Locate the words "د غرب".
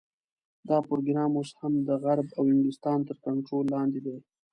1.87-2.27